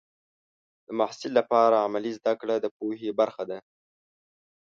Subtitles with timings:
[0.85, 3.57] د محصل لپاره عملي زده کړه د پوهې برخه ده.